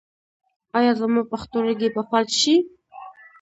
ایا 0.77 0.91
زما 0.99 1.21
پښتورګي 1.31 1.89
به 1.95 2.01
فلج 2.09 2.29
شي؟ 2.41 2.55